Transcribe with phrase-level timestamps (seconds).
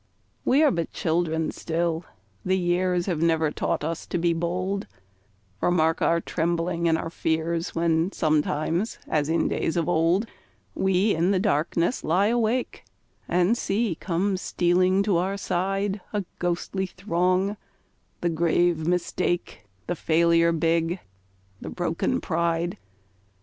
[0.43, 2.05] We are but children still,
[2.43, 4.87] the years Have never taught us to be bold,
[5.59, 10.25] For mark our trembling and our fears When sometimes, as in days of old,
[10.73, 12.83] We in the darkness lie awake,
[13.27, 17.55] And see come stealing to our side A ghostly throng
[18.21, 20.99] the grave Mistake, The Failure big,
[21.61, 22.79] the broken Pride.